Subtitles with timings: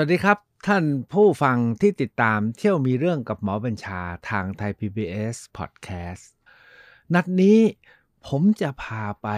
[0.00, 0.38] วัสดีครับ
[0.68, 4.00] ท่านผู้ฟังที่ติดตามเที่ยวมีเรื่องกับหมอบัญชา
[4.30, 6.24] ทางไทย PBS Podcast
[7.14, 7.58] นัดนี้
[8.26, 9.28] ผมจะพาไป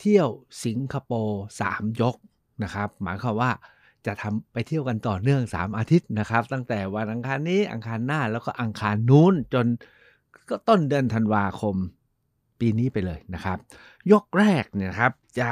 [0.00, 0.28] เที่ยว
[0.64, 2.16] สิงคโปร์3ยก
[2.62, 3.50] นะครับ หมายความว่า
[4.06, 9.66] จะทำไปเที่ยวกันต่อเนื่อง 3 อาทิตย์นะครับ ตั้งแต่วันอังคารนี้อังคารหน้าแล้วก็อังคารนู้นจน
[10.50, 11.76] ก็ต้นเดือนธันวาคม
[12.60, 13.58] ปีนี้ไปเลยนะครับ
[14.12, 15.50] ยกแรกเนี่ยครับจะ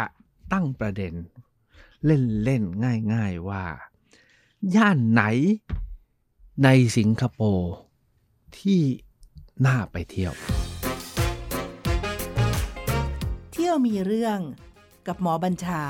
[0.52, 1.14] ตั้งประเด็น
[2.06, 3.64] เล่นๆง่าย ๆว่า
[4.76, 5.22] ย่านไหน
[6.64, 7.74] ในสิงคโปร์
[8.58, 8.82] ที่
[9.66, 10.32] น่าไปเที่ยว
[13.52, 14.38] เที่ยวมีเรื่อง
[15.06, 15.82] กับหมอบัญชา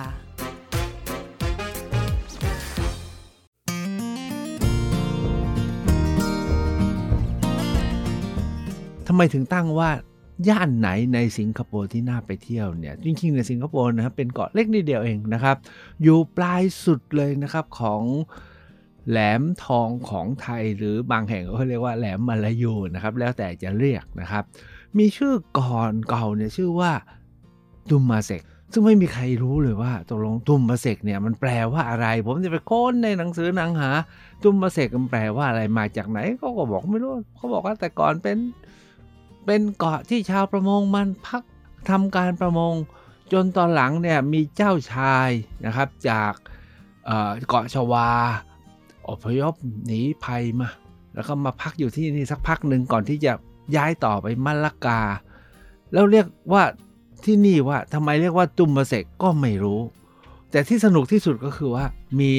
[9.07, 9.91] ทำไมถึงตั้งว่า
[10.49, 15.57] ย่านไหนในสิงคโปร์ที่น่าไปเที่ยวเนี่ยจริงๆในสิงคโปร์นะครับเป็นเกาะเล็กนิดเดียวเองนะครับ
[16.03, 18.03] อยู่ปลายสุดเลยนะครับของ
[19.11, 24.45] แหลมทองของไทยหรือบางแห่งก็เรียกว่าแหลมมาลายูนะครับ แล้วแต่จะเรียกนะครับ
[24.99, 26.93] มีชื่อก่อนเก่าเนี่ยชื่อว่า
[27.91, 33.91] ตุมมาเซกซึ่งไม่มีใครรู้เลยว่าตกลงตุมมาเซกเนี่ยมันแปลว่าอะไร ผมจะไปค้นในหนังสือหนังหา
[34.43, 38.39] ตุมมาเซกมันแปลว่าอะไรมาจากไหนเขาก็บอกไม่รู้เขาบอกว่าแต่ก่อนเป็น
[39.47, 41.43] เป็นเกาะที่ชาวประมงมันพัก
[41.91, 42.75] ทำการประมง
[43.33, 45.31] จนตอนหลังเนี่ยมีเจ้าชาย
[45.67, 46.33] นะครับจาก
[47.49, 48.11] เกาะชวา
[49.09, 49.55] อพยพ
[49.87, 50.69] หนีภัยมา
[51.15, 53.33] แล้วก็มาพักอยู่ที่นี่สักพักหนึ่งก่อนที่จะ
[53.77, 55.01] ย้ายต่อไปมัลลากา
[55.93, 56.63] แล้วเรียกว่า
[57.25, 59.81] ที่นี่ว่าทำไมเรียกว่าตุมมาเสกก็ไม่รู้
[60.51, 61.85] แต่ที่สนุกที่สุดก็คือว่า
[62.21, 62.33] มี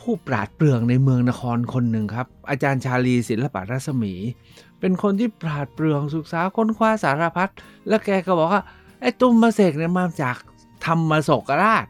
[0.00, 4.14] ผู้ปราดเปรื่อง ในเมืองนครคนหนึ่งครับ อาจารย์ชาลีศิลปะรัศมี
[4.80, 7.48] เป็นคนที่ปราดเปรื่องศึกษาค้นคว้าสารพัด
[7.88, 8.62] แล้วแกก็บอกว่า
[9.00, 10.36] ไอ้ตุมมาเสกเนี่ยมาจาก
[10.84, 11.86] ธรรมโศกราช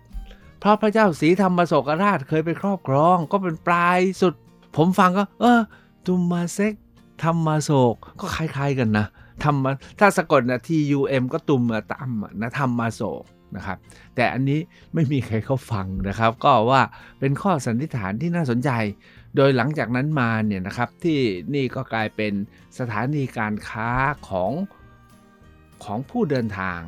[0.61, 4.35] เพราะพระเจ้าศรีธรรมโศกราชเคยไปครอบครอง ก็เป็นปลายสุด
[4.77, 5.61] ผมฟังก็ เออ
[6.07, 6.75] ตุมมาเซก
[7.23, 9.07] ธรรมโศกก็คล้ายๆกันนะ
[9.45, 9.65] ธรรม
[9.99, 10.69] ถ้าสะกดนะ T
[10.99, 12.11] U M ก็ตุมมาตาม
[12.43, 13.25] นะธรรมโศก
[13.57, 13.79] นะครับ
[14.15, 14.61] แต่อันนี้
[14.95, 16.83] ไม่มีใครเขาฟังนะครับ ก็ว่า
[17.21, 18.71] เป็นข้อสันนิษฐานที่น่าสนใจ
[19.37, 21.21] โดยหลังจากนั้นมาเนี่ยนะครับที่
[21.55, 22.33] นี่ก็กลายเป็น
[22.79, 23.91] สถานีการค้า
[24.29, 24.53] ของ
[25.85, 26.81] ของผู้เดินทาง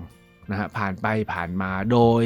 [0.51, 2.23] นะฮะผ่านไปผ่านมาโดย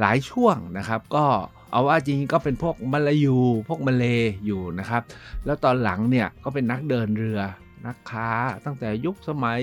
[0.00, 1.24] หลายช่วงนะครับก็
[1.70, 3.38] เอาว่าจริงๆก็เป็นพวกมาลายู
[3.68, 4.04] พวกมาเล
[4.46, 5.02] อยู่นะครับ
[5.44, 7.40] แล้วตอนหลังเนี่ยก็เป็นนักเดินเรือ
[7.86, 8.28] นักค้า
[8.64, 9.62] ตั้งแต่ยุคสมัย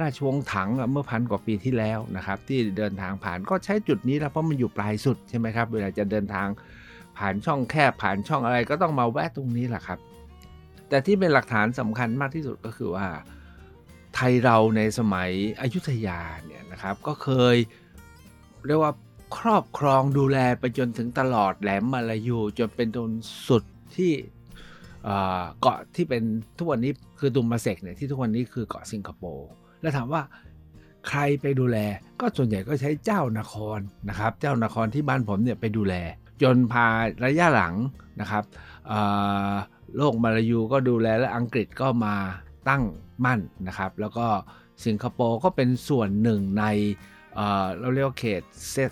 [0.00, 6.48] ราชวงศ์ถังเมื่อพันกว่าปีที่แล้วนะครับ ที่เดินทางผ่านก็ใช้จุดนี้แล้วเพราะมันอยู่ปลายสุดใช่ไหมครับ เวลาจะเดินทาง
[7.18, 9.98] ผ่านช่องแคบผ่านช่องอะไรก็ต้องมาแวะตรงนี้แหละครับ
[10.88, 13.06] แต่ที่เป็นหลักฐานสำคัญมากที่สุดก็คือว่า
[14.14, 17.56] ไทยเราในสมัยอยุธยาเนี่ยนะครับ ก็เคย
[18.66, 18.92] เรียกว่า
[19.36, 23.10] ครอบครองดูแลไปจนถึงตลอดแหลมมาลายูจนเป็นตน
[23.48, 23.64] สุด
[23.96, 24.12] ที่
[25.60, 26.22] เกาะที่เป็น
[26.58, 29.48] ทุกวันนี้คือตุมมาเซกเนี่ยที่ทุกวันนี้คือเกาะสิงคโปร์
[29.80, 30.22] แล้วถามว่า
[31.08, 31.78] ใครไปดูแล
[32.20, 35.94] ก็ส่วนใหญ่ก็ใช้เจ้านครนะครับ เจ้านครที่บ้านผมเนี่ยไปดูแล
[36.42, 36.86] จนพา
[37.24, 37.74] ระยะหลัง
[38.20, 38.44] นะครับ
[39.96, 42.14] โลกมาลายูก็ดูแลและอังกฤษก็มา
[42.68, 42.82] ตั้ง
[43.24, 44.26] มั่นนะครับ แล้วก็
[44.84, 46.64] สิงคโปร์ก็เป็นส่วนหนึ่งใน
[47.78, 48.42] เราเรียกว่าเขต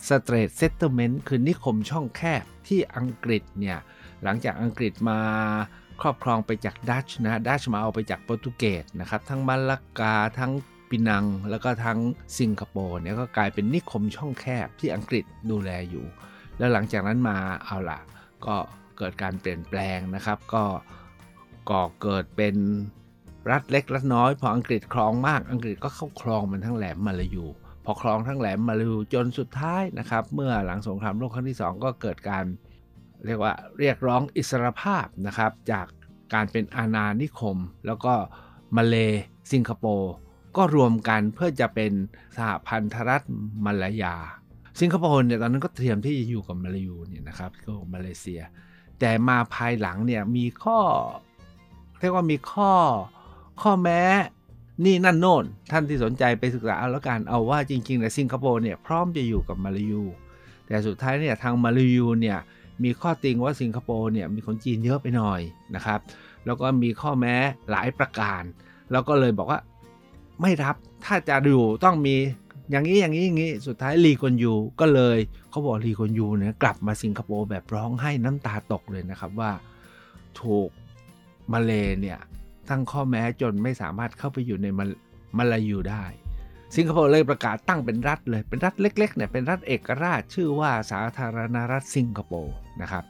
[0.09, 3.79] Straits Settlements คือนิคมช่องแคบที่อังกฤษเนี่ย
[4.23, 5.21] หลังจากอังกฤษมา
[6.01, 10.53] ครอบครองไปจากดัตช์นะดัตช์มาเอาไปจากโปรตุเกสนะครับทั้งมาลากาทั้ง
[10.89, 11.99] ปินัง แล้วก็ทั้ง
[12.39, 16.07] สิงคโปร์เนี่ยก็กลายเป็นนิคมช่องแคบที่อังกฤษดูแลอยู่
[16.59, 18.01] แล้วหลังจากนั้นมาเอาล่ะ
[18.47, 18.57] ก็
[18.99, 20.65] เกิดการเปลี่ยนแปลงนะครับ ก็
[21.71, 22.57] ก่อเกิดเป็น
[23.51, 27.47] รัฐเล็กรัฐน้อย พออังกฤษครองมากอังกฤษก็เข้าครองมันทั้งแหลมมาลายู
[27.91, 32.45] อครองทั้งแหลมมาลูจนสุดท้ายนะครับ เมื่อหลังสงครามโลกครั้งที่ 2 ก็เกิดการ
[33.27, 35.87] เรียกว่าเรียกร้องอิสรภาพนะครับ จาก
[36.35, 37.57] การเป็นอาณานิคม
[37.87, 38.15] แล้วก็
[38.77, 38.97] มาเล
[39.53, 40.13] สิงคโปร์
[40.57, 41.93] ก็รวมกันเพื่อจะเป็น
[42.37, 43.23] สหพันธรัฐ
[43.65, 44.17] มาลายา
[44.81, 48.41] สิงคโปร์เนี่ยตอนนั้นก็เตรียมที่จะอยู่กับมาลายูเนี่ยนะครับก็มาเลเซีย
[49.01, 50.79] แต่มาภายหลังเนี่ยมีข้อ
[52.01, 52.73] เรียกว่ามีข้อ
[53.63, 54.03] ข้อแม้
[54.85, 60.03] นี่นั่นโน่น ท่านที่สนใจไปศึกษาเอาแล้วกันเอาว่าจริงๆในสิงคโปร์เนี่ยพร้อมจะอยู่กับมาลายู
[60.67, 62.39] แต่สุดท้ายเนี่ยทางมาลายูเนี่ย
[62.83, 65.41] มีข้อติงว่าสิงคโปร์เนี่ยมีคนจีนเยอะไปหน่อย
[65.75, 66.01] นะครับ
[66.47, 67.35] แล้วก็มีข้อแม้
[67.71, 68.43] หลายประการ
[68.93, 69.61] แล้วก็เลยบอกว่า
[70.41, 72.17] ไม่รับถ้าจะอยู่ต้องมี
[72.71, 75.19] อย่างนี้อย่างนี้อย่างนี้สุดท้ายลีกวนยูก็เลย
[75.51, 79.51] เขาบอกลีกวนยูเนี่ยกลับมาสิงคโปร์แบบร้องไห้น้ำตาตกเลยนะครับว่า
[80.41, 80.71] ถูก
[81.53, 82.19] มาเลเนี่ย
[82.71, 84.85] ตั้งข้อแม้จนไม่สามารถเข้าไปอยู่ในมา
[85.37, 86.05] มาลายูได้
[86.77, 93.05] สิงคโปร์เลยประกาศตั้งเป็นรัฐเลยเป็นรัฐเล็กๆเนี่ยเป็นรัฐเอกราชชื่อว่าสาธารณรัฐสิงคโปร์นะครับ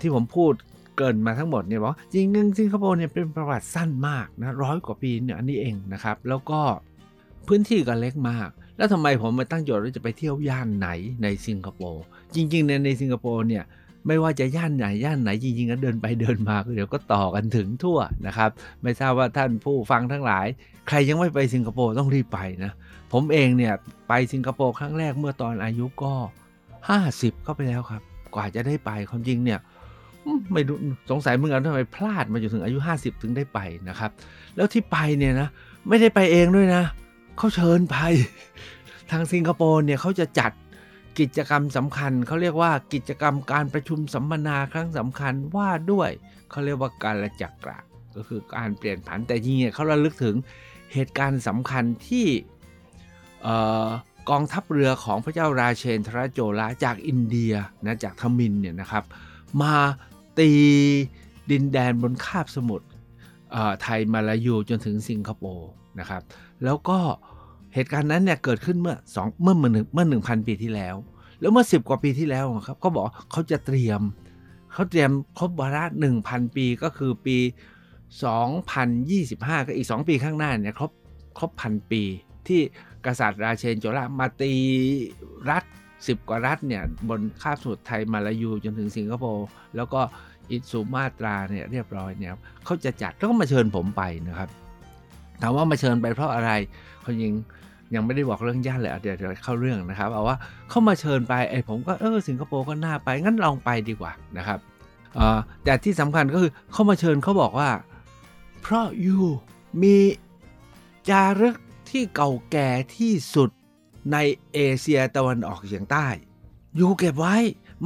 [0.00, 0.52] ที่ผมพูด
[0.96, 6.60] เกินมาทั้งหมดเนี่ยบอกจริงๆสิงคโปร์เนี่ยเป็นประวัติสั้นมากนะร้อยกว่าปีเนี่ยอันนี้เองนะครับ แล้วก็
[7.48, 10.88] พื้นที่ก็เล็กมาก แล้วทำไมผมมาตั้งโจทย์ว่าจะไปเที่ยวย่านไหน
[11.22, 12.02] ในสิงคโปร์
[12.34, 13.64] จริงๆในในสิงคโปร์เนี่ย
[14.06, 18.50] ไม่ว่าจะย่านไหนย่านไหนจริงๆก็เดินไปเดินมาเดี๋ยวก็ต่อกันถึงทั่วนะครับ
[18.82, 20.46] ไม่ทราบว่าท่านผู้ฟังทั้งหลาย
[20.88, 22.72] ใครยังไม่ไปสิงคโปร์ต้องรีบไปนะ
[23.12, 23.74] ผมเองเนี่ย
[24.08, 26.12] ไปสิงคโปร์ครั้งแรกเมื่อตอนอายุก็
[26.78, 28.02] 50 เข้าไปแล้วครับ
[28.34, 29.60] กว่าจะได้ไปความจริงเนี่ย
[30.52, 30.76] ไม่รู้
[31.10, 33.58] สงสัยเมือกันทำไมพลาดมาจนถึงอายุ 50 ถึงได้ไป
[33.88, 34.10] นะครับ
[34.56, 35.48] แล้วที่ไปเนี่ยนะ
[35.88, 36.82] ไม่ได้ไปเองด้วยนะ
[37.36, 37.96] เขาเชิญไป
[39.10, 40.52] ทางสิงคโปร์เนี่ยเขาจะจัด
[41.20, 46.10] กิจกรรมสำคัญเขาเรียกว่ากิจกรรมการประชุมสัมมนาครั้งสำคัญว่าด้วย
[46.50, 47.78] เขาเรียกว่าการละจักระ
[48.16, 50.36] ก็คือการเปลี่ยนผันแต่จริงๆเนี่ยเขาระลึกถึง
[50.92, 52.26] เหตุการณ์สำคัญที่
[53.46, 53.48] อ
[54.30, 57.52] กองทัพเรือของพระเจ้าราเชนทรโจละจากอินเดีย
[57.86, 59.04] นะจากทมินเนี่ยนะครับ
[59.60, 59.74] มา
[60.38, 60.50] ตี
[61.50, 62.86] ดินแดนบนคาบสมุทร
[63.82, 65.70] ไทยมาลายูจนถึงสิงคโปร์
[66.00, 66.22] นะครับ
[66.64, 66.98] แล้วก็
[67.29, 70.94] เเหตุการณ์นั้นเนี่ยเกิดขึ้นเมื่อสองเมื่อเมื่อหนึ่งเมื่อหนึ่งพันปีที่แล้ว
[71.40, 74.00] แล้วเมื่อ10กว่าปีที่แล้วครับเขาบอกเขาจะเตรียม
[74.72, 75.84] เขาเตรียมครบวาระ
[76.20, 77.36] 1,000ปีก็คือปี
[78.92, 80.90] 2025 ก็อีก 2 ปีข้างหน้าเนี่ยครบ
[81.38, 82.02] ครบพันปี
[82.48, 82.60] ที่
[83.06, 84.52] กษัตริย์ราเชนโจละมาตี
[85.50, 85.64] รัฐ
[85.96, 89.46] 10 กว่ารัฐเนี่ยบนคาบสมุทรไทยมาลายูจนถึงสิงคโปร์
[89.76, 90.00] แล้วก็
[90.50, 92.32] อิสุมาตราเนี่ยเรียบร้อยเนี่ย
[92.64, 94.48] เขาจะจัดแล้วก็มาเชิญผมไปนะครับ
[95.42, 96.50] ถามว่ามาเชิญไปเพราะอะไร
[97.02, 97.32] เขายิง
[97.94, 100.36] ยังไม่ได้บอกเรื่องญาติเลยเดี๋ยวเดี๋ยวเข้าเรื่องนะครับเอาว่า
[100.68, 104.58] เข้ามาเชิญไปไอ้ผมก็เออสิงคโปร์ก็น่าไปงั้นลองไปดีกว่านะครับ
[105.64, 107.70] แต่ที่สำคัญก็คือเข้ามาเชิญเขาบอกว่า
[108.62, 109.16] เพราะยู
[109.82, 109.96] มี
[111.08, 111.56] จารึก
[111.90, 113.50] ที่เก่าแก่ที่สุด
[114.12, 114.16] ใน
[114.52, 116.06] เอเชียตะวันออกเฉียงใต้
[116.78, 117.36] ยูเก็บไว้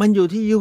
[0.01, 0.61] มันอยู่ที่ยู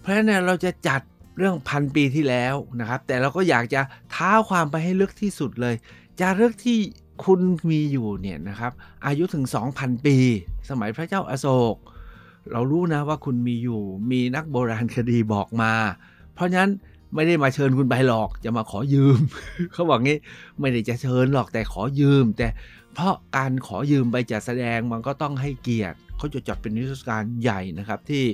[0.00, 1.00] เพราะฉะนั้นเราจะจัด
[1.38, 3.80] เรื่องพันปีที่แล้วนะครับ แต่เราก็อยากจะ
[4.14, 5.74] ท้าความไปให้ลึกที่สุดเลย
[6.20, 6.78] จารึกที่
[7.24, 8.72] คุณมีอยู่เนี่ยนะครับ
[9.06, 9.44] อายุถึง
[9.76, 10.16] 2,000 ปี
[10.70, 11.76] สมัยพระเจ้าอาโศก
[12.52, 15.72] เรารู้นะว่าคุณมีอยู่มีนักโบราณคดีบอกมา
[16.34, 16.72] เพราะฉะนั้น
[17.14, 19.18] ไม่ได้มาเชิญคุณไปหรอกจะมาขอยืม
[19.72, 20.18] เขาบอกงี้
[20.60, 22.48] ไม่ได้จะเชิญหรอกแต่ขอยืม แต่
[22.94, 28.24] เพราะการขอยืมไปจัดแสดงมันก็ต้องให้เกียรติเขาจะจัดเป็นนิทรรศการใหญ่นะครับที่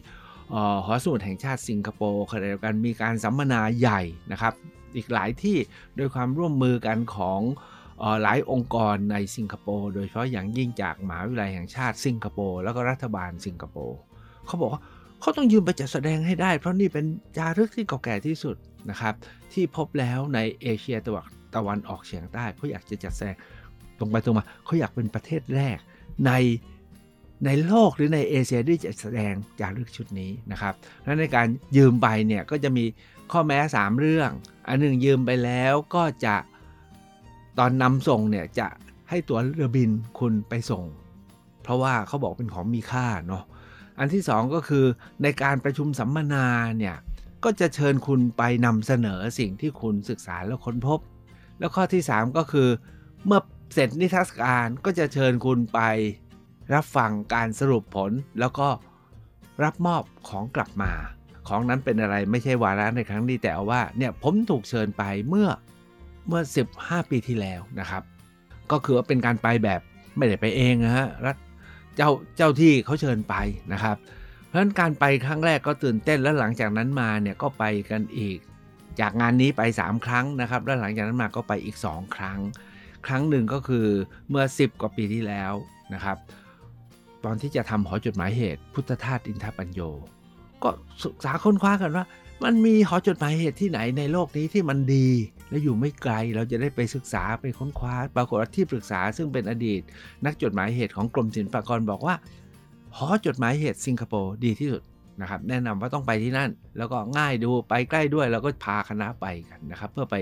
[0.50, 4.00] เอ่อหอสมุดแห่งชาติสิงคโปร์ขณะเดียวกันมีการสัมมนาใหญ่
[4.32, 4.54] นะครับ
[4.96, 5.56] อีกหลายที่
[5.96, 7.40] โดยความร่วมมือกันของ
[8.22, 13.98] หลายองค์กรในสิงคโปร์โดยเฉพาะอย่างยิ่งจากมหาวิทยาลัยแห่งชาติสิงคโปร์แล้วก็รัฐบาลสิงคโปร์
[14.46, 14.82] เขาบอกว่า
[15.20, 17.06] เขาต้องยืมไปจัดแสดงให้ได้ เพราะนี่เป็น
[17.36, 18.56] จารึกที่เก่าแก่ที่สุด
[18.90, 19.14] นะครับ
[19.52, 23.36] ที่พบแล้วในเอเชียตะวันตะวันออกเฉียงใต้เขาอยากจะจัดแสดง
[23.98, 25.78] ตรงไปตรงมาเขาอยากเป็นประเทศแรก
[26.26, 26.32] ใน
[27.46, 30.74] ในโลกหรือในเอเชียที่จะแสดงจารึกชุดนี้นะครับ
[31.04, 31.46] และในการ
[31.76, 32.84] ยืมไปเนี่ยก็จะมี
[33.32, 34.30] ข้อแม้ 3 เรื่อง
[34.68, 36.36] อันหนึ่งยืมไปแล้วก็จะ
[37.58, 38.68] ตอนนำส่งเนี่ยจะ
[39.10, 40.84] ให้ตัวเรือบินคุณไปส่ง
[41.62, 43.44] เพราะว่าเขาบอกเป็นของมีค่าเนาะ
[43.98, 44.84] อันที่สองก็คือ
[45.22, 46.46] ในการประชุมสัมมนา
[46.78, 46.96] เนี่ย
[47.44, 51.00] ก็จะเชิญคุณไปนำเสนอสิ่งที่คุณศึกษาแล้วค้นพบ
[51.58, 52.68] แล้วข้อที่ 3 ก็คือ
[53.26, 53.40] เมื่อ
[53.74, 55.80] เสร็จนิทรรศการก็จะเชิญคุณไป
[56.74, 58.68] รับฟังการสรุปผลแล้วก็
[59.64, 60.92] รับมอบของกลับมา
[61.48, 65.48] ของนั้นเป็นอะไรไม่ใช่วาระในครั้งนี้แต่ว่าเนี่ยผมถูกเชิญไปเมื่อ
[66.28, 66.42] เมื่อ
[66.76, 68.02] 15 ปีที่แล้วนะครับ
[68.70, 69.80] ก็คือว่าเป็นการไปแบบ
[70.16, 71.36] ไม่ได้ไปเองนะฮะรัฐ
[71.96, 73.34] เจ้าเจ้าที่เขาเชิญไป
[73.72, 73.96] นะครับ
[74.46, 78.38] เพราะฉะนั้นการไปครั้งแรกก็ตื่นเต้นแล้วหลังจากนั้นมาเนี่ยก็ไปกันอีก
[79.00, 82.38] จากงานนี้ไป 3 ครั้งนะครับ แล้วหลังจากนั้นมาก็ไปอีก 2 ครั้ง
[83.06, 83.86] ครั้งหนึ่งก็คือ
[84.28, 85.52] เมื่อ 10 กว่าปีที่แล้ว
[85.94, 86.16] นะครับ
[87.24, 89.80] ตอนที่จะทำหอจดหมายเหตุ พุทธทาสอินทปัญโย
[90.62, 90.70] ก็
[91.04, 92.04] ศึกษาค้นคว้ากันว่า
[92.44, 95.08] มันมีหอจดหมายเหตุที่ไหนในโลกนี้ที่มันดี
[95.50, 99.80] และอยู่ไม่ไกลเราจะได้ไปศึกษาไปค้นคว้า ปรากฏว่าที่ปรึกษาซึ่งเป็นอดีต
[100.24, 102.14] นักจดหมายเหตุของกรมศิลปากรบอกว่า
[102.96, 104.82] หอจดหมายเหตุสิงคโปร์ดีที่สุด
[105.20, 110.16] นะครับแนะนำว่าต้องไปที่นั่น แล้วก็ง่ายดูไปใกล้ด้วยแล้วก็พาคณะไปกันนะครับเพื่อไป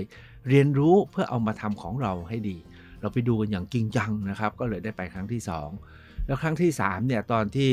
[0.49, 2.57] เรียนรู้เพื่อเอามาทำของเราให้ดี
[3.01, 5.41] เราไปดูกันอย่างจริงจังนะครับ ก็เลยได้ไปครั้งที่
[5.83, 7.71] 2 แล้วครั้งที่3เนี่ยตอนที่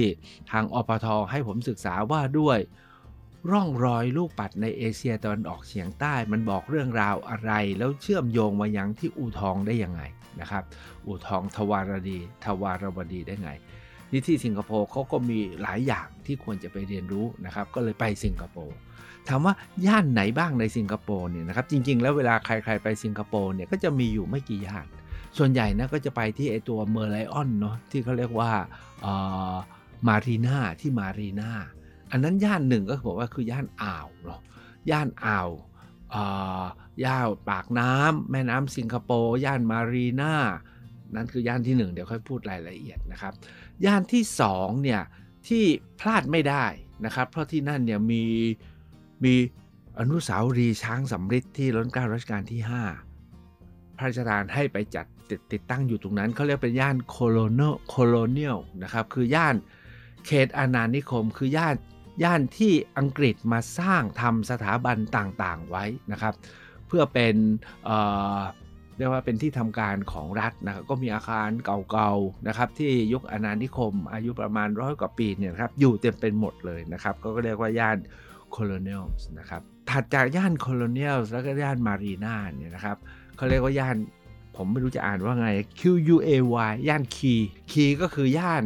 [0.53, 2.59] ทางอปทให้ผมศึกษาว่าด้วย
[3.51, 10.03] ร่องรอยลูกปัดในเอเชียตะวันออกเฉียงใต้มันบอกเรื่องราวอะไร แล้วเชื่อมโยงมายังที่อู่ทองได้ยังไง
[10.41, 10.65] นะครับ
[11.07, 13.51] อู่ทองทวารดีทวารวดีได้ไง
[14.11, 18.77] นี่ที่สิงคโปร์เขาก็มีหลายอย่างที่ควรจะไปเรียนรู้นะครับ ก็เลยไปสิงคโปร์
[19.29, 19.55] ถามว่า
[19.87, 24.87] ย่านไหนบ้างในสิงคโปร์เนี่ยนะครับ จริง ๆ แล้วเวลาใครๆไปสิงคโปร์เนี่ยก็จะมีอยู่ไม่กี่ย่าน
[25.39, 28.51] ส่วนใหญ่นะก็จะไปที่ไอตัว Merlion เนาะที่เขาเรียกว่า
[30.09, 31.51] Marina ที่ Marina
[32.11, 34.41] อันนั้นย่านหนึ่งก็บอกว่าคือย่านอ่าวเนาะ
[34.91, 35.49] ย่านอ่าว
[37.05, 40.35] ย่านปากน้ำแม่น้ำสิงคโปร์ย่าน Marina
[41.15, 43.33] นั่นคือย่านที่ 1 เดี๋ยวค่อยพูดรายละเอียดนะครับ
[43.85, 44.23] ย่านที่
[44.55, 45.03] 2เนี่ย
[45.49, 45.65] ที่
[46.01, 46.65] พลาดไม่ได้
[47.05, 48.25] นะครับ เพราะที่นั่นเนี่ยมี
[49.25, 49.35] มี
[49.99, 52.61] อนุสาวรีย์ช้างสำริดที่ล้นเกล้ารัชกาลที่
[53.29, 59.55] 5 พระราชทานให้ไปจัดติดติดตั้งอยู่ตรงนั้นเขาเรียกเป็นย่าน Colo- Colonial นะครับคือย่าน
[60.27, 61.75] เขตอาณานิคม คือย่าน
[62.23, 66.35] ย่านที่อังกฤษมาสร้างทำสถาบันต่างๆไว้นะครับ
[66.89, 67.37] เพื่อเป็น
[67.85, 77.99] เเรียกว่าเป็นที่ทำการของรัฐนะครับก็มีอาคารเก่าๆนะครับ ที่ยุคอาณานิคม อายุประมาณร้อยกว่าปีเนี่ยครับอยู่เต็มเป็นหมดเลยนะครับ ก็เรียกว่าย่าน
[78.51, 79.05] Colonial
[79.39, 82.97] นะครับถัดจากย่าน Colonial แล้วก็ย่าน Marina เนี่ยนะครับ
[83.37, 83.97] เขาเรียกว่าย่าน
[84.57, 85.83] ผมไม่รู้จะอ่านว่าไง Q
[86.15, 86.31] U A
[86.71, 88.65] Y ย่าน Quay Quay ก็คือย่าน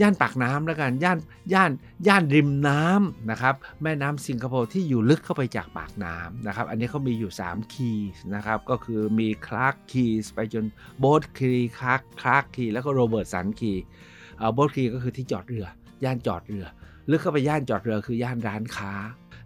[0.00, 1.18] ย่านปากน้ำแล้วกันย่าน
[1.52, 1.70] ย่าน
[2.06, 10.64] ย่านริมน้ำนะครับแม่น้ำสิงคโปร์ที่อยู่ลึกเข้าไปจากปากน้ำนะครับอันนี้เขามีอยู่ 3 Quay นะครับก็คือมี Clarke Quay ไปจน
[10.98, 15.66] Boat Quay Clarke Clarke Quay แล้วก็ Robertson Quay Boat Quay ก็คือที่จอดเรือ
[16.04, 16.66] ย่านจอดเรือ
[17.10, 18.92] ลึกเข้าไปย่านจอดเรือคือย่านร้านค้า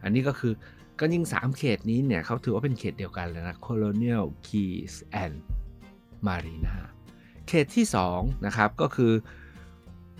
[0.02, 0.52] อันนี้ก็คือ
[1.00, 5.36] ก็ยิ่ง 3 เขตนี้เนี่ยเขาถือว่าเป็นเขตเดียวกันเลยนะ Colonial Quays and
[6.26, 6.76] Marina
[7.48, 9.12] เขตที่2นะครับก็คือ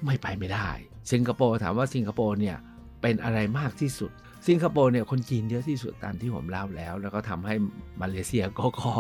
[0.04, 0.68] ไม่ไปไม่ได้
[1.12, 2.56] สิงคโปร์ถามว่าสิงคโปร์เนี่ย
[3.02, 4.10] เป็นอะไรมากที่สุด
[4.48, 7.54] สิงคโปร์เนี่ยคนจีนเยอะที่สุดตามที่ผมเล่าแล้ว แล้วก็ทำให้
[8.00, 8.92] มาเลเซียก็ก็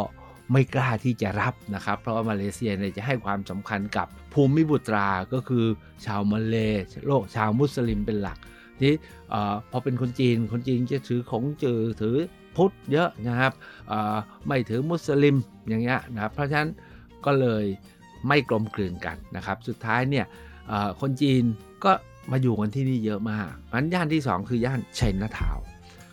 [0.52, 5.64] ไม่กล้าที่จะรับนะครับ เพราะว่ามาเลเซียเนี่ยจะให้ความสำคัญกับภูมิบุตราก็คือ
[6.06, 6.56] ชาวมาเล
[7.06, 8.38] โลกชาวมุสลิมเป็นหลัก
[8.80, 8.92] ที่
[9.70, 12.16] พอเป็นคนจีนคนจีนจะถือของจือถือ
[12.56, 13.52] พุทธเยอะนะครับ
[14.46, 15.36] ไม่ถือมุสลิม
[15.68, 16.70] อย่างเงี้ยนะครับเพราะฉะนั้น
[17.26, 17.64] ก็เลย
[18.28, 20.26] ไม่กลมกลืนกันนะครับ สุดท้ายเนี่ย
[21.00, 21.42] คนจีน
[21.84, 21.92] ก็
[22.30, 25.56] มาอยู่กันที่นี่เยอะมากมันย่านที่ 2 คือย่านไชน่าทาว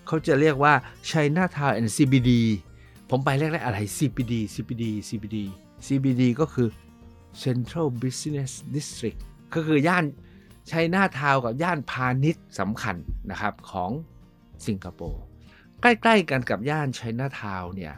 [0.08, 0.74] เขาจะเรียกว่า
[1.08, 2.32] ไชน่าทาวแอนด์ CBD
[3.10, 5.38] ผมไปแรกๆอะไร CBD CBD CBD
[5.88, 6.68] CBD ก็คือ
[7.44, 9.20] Central Business District
[9.54, 10.06] ก็คือย่าน
[10.68, 12.96] ไชน่าทาวกับย่านพาณิชย์สำคัญ
[13.32, 13.92] นะครับของ
[14.68, 15.24] สิงคโปร์
[15.82, 17.94] ใกล้ๆกันกับย่านไชน่าทาวเนี่ย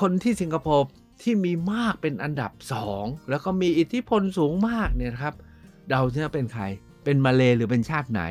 [0.00, 0.86] คนที่สิงคโปร์
[1.22, 2.52] ที่มีมากเป็นอันดับ
[2.90, 5.34] 2 แล้วก็มีอิทธิพลสูงมากเนี่ยครับ
[5.88, 6.64] เดาที่ยเป็นใคร
[7.04, 8.22] เป็นมาเลหรือเป็นชาติไหน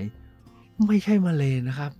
[0.88, 1.92] ไม่ใช่มาเลนะครับ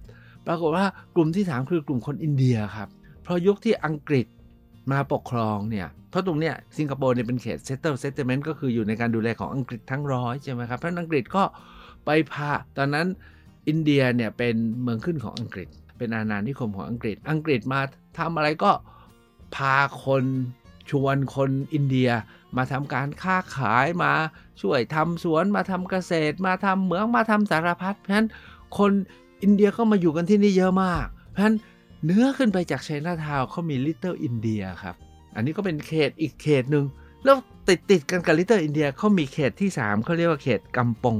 [0.48, 0.86] ปรากฏว่า
[1.16, 2.90] กลุ่มที่ 3 คือกลุ่มคนอินเดียครับ
[3.24, 4.28] เพราะยุคที่อังกฤษ
[4.92, 11.44] มาปกครองเนี่ย เพราะตรงเนี้ยสิงคโปร์เนี่ยเป็นเขต settle settlement ก็คืออยู่ในการดูแลของอังกฤษทั้งร้อยใช่ไหมครับ เพราะอังกฤษก็
[12.06, 13.08] ไปพา ตอนนั้น
[13.68, 17.82] อินเดียเนี่ยเป็นเมืองขึ้นของอังกฤษ เป็นอาณานิคมของอังกฤษ อังกฤษมา
[18.18, 18.72] ทำอะไรก็
[19.56, 20.24] พาคน
[20.92, 22.10] ชวนคนอินเดีย
[22.58, 24.14] มาทำการค้าขายมา
[24.62, 28.28] ช่วยทำสวนมาทำเกษตร มาทำเหมืองมาทำสารพัดเพราะฉะนั้น
[28.78, 28.92] คน
[29.44, 31.56] อินเดียก็มาอยู่กันที่นี่เยอะมาก เพราะฉะนั้น
[32.06, 34.96] เนื้อขึ้นไปจากไชน่าทาวเขามีลิตเติ้ลอินเดียครับ
[35.36, 36.86] อันนี้ก็เป็นเขตอีกเขตหนึ่ง
[37.24, 41.18] แล้วติดติดกันกับ Little India เขามีเขตที่ 3เขาเรียกว่าเขตกำปง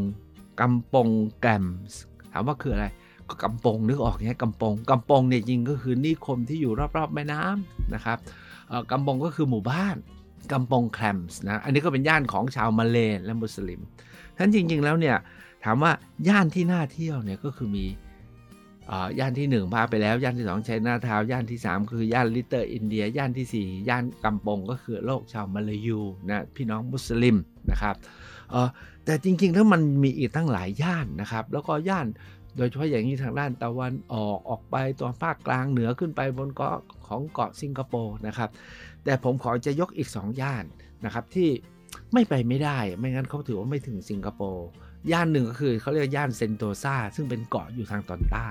[0.60, 1.08] กำปง
[1.42, 2.00] Glam
[2.32, 2.86] ถามว่าคืออะไร
[3.30, 8.18] ก็กำปงนึกออกไงกำปงกำปงเนี่ยจริงก็คือนิคมที่อยู่รอบๆแม่น้ำนะครับ
[8.92, 9.96] กำปงก็คือหมู่บ้าน
[10.52, 13.80] กัมปง Glam นะ อันนี้ก็เป็นย่านของชาวมาเลและมุสลิม
[14.38, 15.18] ท่านจริง ๆ แล้วเนี่ย
[15.64, 15.92] ถามว่า
[16.28, 17.86] ย่านที่น่าเที่ยวเนี่ยก็คือมี
[19.20, 26.00] ย่านที่ 1 พาไปแล้ว ย่านที่2ชัยนาทาวย่านที่ 3 คือย่าน Little India ย่านที่ 4 ย่านกัมปงก็คือโลกชาวมาลายู
[26.30, 27.38] นะพี่น้องมุสลิม
[27.72, 27.96] นะครับ
[29.06, 32.08] แต่จริงๆแล้วมันมีอีกตั้งหลายย่านนะครับ แล้วก็ย่าน
[32.58, 36.78] โดยเฉพาะอย่างนี้ทางด้านตะวันออกออกไปตัวภาคกลางเหนือขึ้นไปบนเกาะ
[37.08, 38.50] ของเกาะสิงคโปร์นะครับ
[39.06, 40.66] แต่ผมขอจะยกอีก 2 ย่าน
[41.06, 41.50] นะครับที่
[42.14, 44.68] ไม่ไปไม่ได้ ไม่งั้นเขาถือว่าไม่ถึงสิงคโปร์
[45.12, 48.50] ย่านหนึ่งก็คือเขาเรียกย่านเซนโตซาซึ่งเป็นเกาะอยู่ทางตอนใต้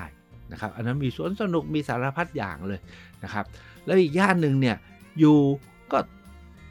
[0.53, 2.81] นะครับ อันนั้นมีสวนสนุกมีสารพัดอย่างเลย
[3.25, 3.45] นะครับ
[3.85, 4.77] แล้วอีกย่านหนึ่งเนี่ย
[5.19, 5.39] อยู่
[5.93, 5.99] ก็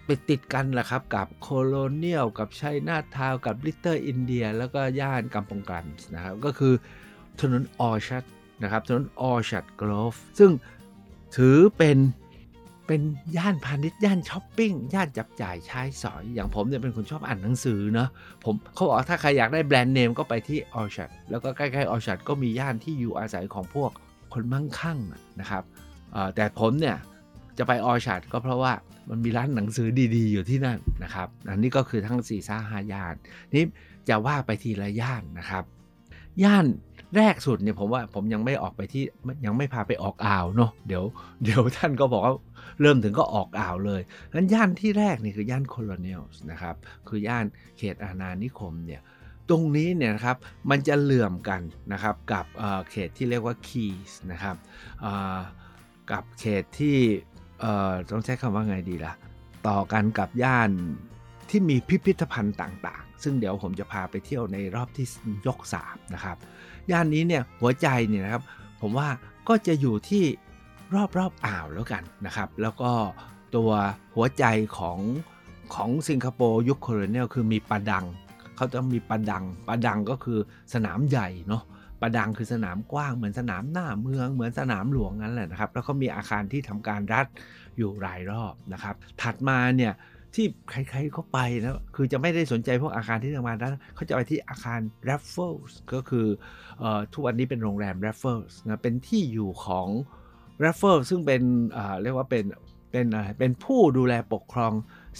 [0.05, 5.83] ไปติดกันแหละครับกับ Colonial กับไชน่าทาวกับ Little India แล้วก็ย่านกัมปงกัน
[6.15, 6.73] นะครับก็คือ
[7.39, 8.23] ถนน Orchard
[8.63, 10.51] นะครับถนน Orchard Road ซึ่ง
[11.35, 11.97] ถือเป็น
[12.87, 13.01] เป็น
[13.37, 18.09] ย่านพาณิชย์ย่านช้อปปิ้งย่านจับจ่ายใช้สอย อย่างผมเนี่ยเป็นคนชอบอ่านหนังสือเนาะ
[18.43, 23.91] ผมเขาบอกถ้าใครอยากได้แบรนด์เนมก็ไปที่ Orchard แล้วก็ใกล้ๆ Orchard ก็มีย่านที่อยู่อาศัยของพวก
[24.33, 24.99] คนมั่งคั่ง
[25.39, 25.63] นะครับ
[26.35, 26.97] แต่ผมเนี่ย
[27.57, 28.73] จะไปออชัดก็เพราะว่า
[29.09, 33.15] มันมีร้านหนังสือดีๆ อยู่ที่นั่นนะครับ อันนี้ก็คือทั้ง4ี่ซาหาย่าน
[33.53, 33.63] นี้
[34.09, 35.63] จะว่าไปทีละย่านนะครับ
[36.43, 36.65] ย่าน
[37.17, 39.03] แรกสุดเนี่ยผมว่าผมยังไม่ออกไปที่
[39.45, 41.03] ยังไม่พาไปออกอ่าวเนาะเดี๋ยว
[41.43, 42.35] เดี๋ยวท่านก็บอกว่า
[42.81, 44.01] เริ่มถึงก็ออกอ่าวเลย
[44.33, 46.75] งั้นย่านที่แรกนี่คือย่านโคโลเนียลนะครับ
[47.07, 47.45] คือย่าน
[47.77, 49.01] เขตอาณานิคมเนี่ย
[49.49, 50.37] ตรงนี้เนี่ยนะครับ
[50.69, 51.61] มันจะเหลื่อมกัน
[51.93, 54.55] นะครับกับเเขตที่เรียกว่าคีสนะครับ
[56.11, 56.97] กับเขตที่
[58.11, 59.13] ต้องใช้คำว่าไงดีล่ะ
[59.67, 60.71] ต่อกันกับย่าน
[61.49, 65.05] ที่มีพิพิธภัณฑ์ต่างๆ ซึ่งเดี๋ยวผมจะพาไปเที่ยวในรอบที่
[65.47, 66.37] ยก3นะครับ
[66.91, 68.43] ย่านนี้เนี่ยหัวใจเนี่ยนะครับ
[68.81, 69.07] ผมว่า
[69.47, 70.23] ก็จะอยู่ที่
[70.95, 72.91] รอบๆอ,อ่าวแล้วกันนะครับ แล้วก็
[73.55, 73.71] ตัว
[74.15, 74.45] หัวใจ
[74.77, 74.99] ของ
[75.75, 78.05] ของสิงคโปร์ยุคโคโลเนียลคือมีปะดัง
[78.55, 80.39] เขาต้องมีปะดังปะดังก็คือ
[80.73, 81.63] สนามใหญ่เนาะ
[82.01, 87.25] ปะดังคือสนามกว้างเหมือนสนามหน้าเมืองเหมือนสนามหลวงนั่นแหละนะครับ แล้วก็มีอาคารที่ทำการรัฐ
[87.77, 89.93] อยู่รายรอบนะครับ ถัดมาเนี่ย
[90.35, 96.27] ที่ใครๆเขาไปนะ คือจะไม่ได้สนใจพวกอาคารที่ทำงานรัฐเขาจะไปที่อาคาร Raffles ก็คือ
[96.83, 99.87] อทุกวันนี้เป็นโรงแรม Raffles นะ เป็นที่อยู่ของ
[100.63, 101.41] Raffles ซึ่งเป็น
[102.03, 102.45] เรียกว่าเป็น
[102.91, 103.05] เป็น
[103.39, 104.73] เป็นผู้ดูแลปกครอง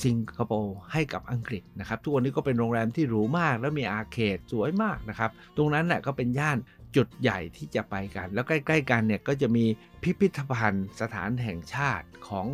[0.03, 6.57] สิงคโปร์ให้กับอังกฤษนะครับ ทุกวันนี้ก็เป็นโรงแรมที่หรูมาก แล้วมีอาเคดสวยมากนะครับ ตรงนั้นแหละก็เป็นย่าน
[6.95, 9.65] จุดใหญ่ที่จะไปกัน แล้วใกล้ ๆ กันเนี่ยก็จะมี
[10.03, 12.47] พิพิธภัณฑ์สถานแห่งชาติของ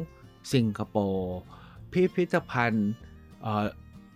[0.53, 1.39] สิงคโปร์
[1.93, 2.89] พิพิธภัณฑ์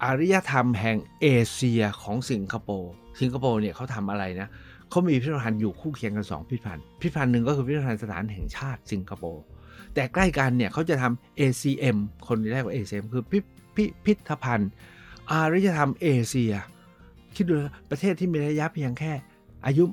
[0.03, 4.47] อารยธรรมแห่งเอเชียของสิงคโปร์ สิงคโปร์เนี่ยเขาทำอะไรนะ
[4.89, 9.43] เขามีพิพิธภัณฑ์อยู่คู่เคียงกัน2พิพิธภัณฑ์พิพิธภัณฑ์หนึ่งก็คือพิพิธภัณฑ์สถานแห่งชาติสิงคโปร์
[9.93, 13.39] แต่ใกล้กันเนี่ยเขาจะทำ ACM คนแรกว่า ACM คือพิ
[13.75, 14.69] พิพิธภัณฑ์
[15.31, 16.53] อารยธรรมเอเชีย
[17.35, 17.53] คิดดู
[17.89, 19.13] ประเทศที่มีระยะเพียงแค่
[19.65, 19.83] อายุ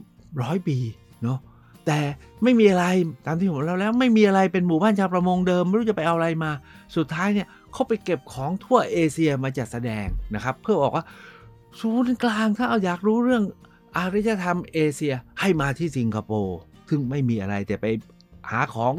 [0.42, 0.76] ร้อยปี
[1.22, 1.38] เนาะ
[1.86, 1.98] แต่
[2.42, 2.86] ไม่มีอะไร
[3.26, 6.50] ตามที่ผมเล่าแล้วไม่มีอะไรเป็นหมู่บ้านชาวประมงเดิม ไม่รู้จะไปเอาอะไรมา
[6.96, 11.04] สุดท้ายเนี่ย เขาไปเก็บของทั่วเอเชียมาจัดแสดงนะครับ เพื่อบอกว่า
[11.80, 13.44] ศูนย์กลางถ้าเอาอยากรู้เรื่อง
[13.96, 16.58] อารยธรรมเอเชียให้มาที่สิงคโปร์
[16.88, 17.86] ซึ่งไม่มีอะไรแต่ไป
[18.50, 18.94] หาของ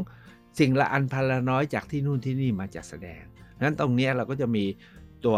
[0.58, 3.22] สิ่งละอันพันละน้อยจากที่นู่นที่นี่มาจัดแสดง
[3.62, 4.64] นั้นตรงนี้เราก็จะมี
[5.24, 5.36] ตัว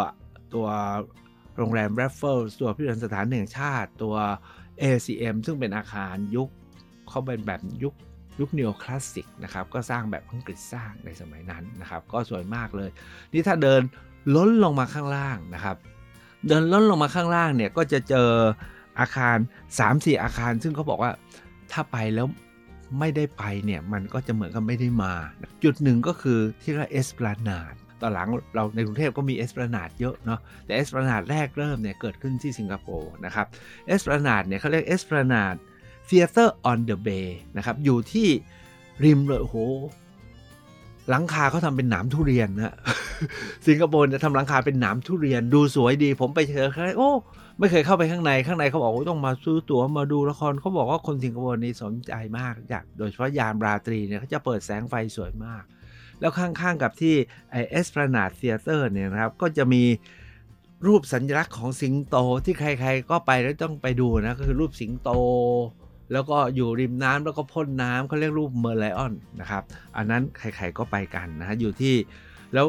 [0.54, 0.66] ตัว
[1.58, 4.14] โรงแรม Raffles ตัวพิพิธภัณฑ์สถานแห่งชาติตัว
[4.82, 6.48] ACM ซึ่งเป็นอาคารยุค
[7.08, 7.94] เขาเป็นแบบยุค
[8.40, 12.90] ยุคเนโอคลาสสิกนะครับก็สร้างแบบอังกฤษสร้างในสมัยนั้นนะครับ ก็สวยมากเลย
[13.32, 13.80] นี่ถ้าเดิน
[14.34, 15.76] ร่นลงมาข้างล่างนะครับ
[16.46, 18.30] เดินร่นลงมาข้างล่างเนี่ยก็จะเจอ
[19.00, 19.36] อาคาร
[19.80, 21.12] 3-4 อาคาร ซึ่งเขาบอกว่า
[21.72, 22.26] ถ้าไปแล้ว
[22.98, 25.14] ไม่ได้ไปเนี่ยมันก็จะเหมือนกับไม่ได้มา
[25.64, 33.46] จุดหนึ่งก็คือที่เรียกว่าเอสปลานาดตอนหลังเราในกรุงเทพก็มีเอสปลานาดเยอะเนาะแต่เอสปลานาดแรกเริ่มเนี่ยเกิดขึ้นที่สิงคโปร์นะครับ
[33.86, 35.54] เอสปลานาดเนี่ยเขาเรียก Esplanade
[36.08, 38.28] Theater on the Bay นะครับอยู่ที่
[39.04, 39.56] ริมเลยโอ้โห
[41.10, 42.74] หลังคาเขาทำเป็นหนามทุเรียนนะ
[43.66, 47.10] สิงคโปร์จะทำหลังคาเป็นหนามทุเรียนดูสวยดี ผมไปเจอใครโอ้
[47.58, 55.62] ไม่เคยเข้าไปข้างในข้างในเขาบอกว่าต้องมาซื้อตั๋วมาดูละครเขาบอกว่าคนสิงคโปร์นี่สนใจมากอยากโดยเฉพาะยามราตรีเนี่ยเขาจะเปิดแสงไฟสวยมาก
[56.20, 57.14] แล้วข้างๆกับที่
[57.50, 59.82] ไอ Esplanade Theater เนี่ยนะครับก็จะมี
[60.86, 65.10] รูปสัญลักษณ์ของสิงโตที่ใครๆก็ไปแล้วต้องไปดูนะก็คือรูปสิงโต
[66.12, 69.62] แล้วก็อยู่ริมน้ำแล้วก็พ่นน้ำเขาเรียกรูป Merlion นะครับ
[69.96, 71.94] อันนั้นใครๆก็ไปกันนะฮะอยู่ที่
[72.54, 72.66] แล้ว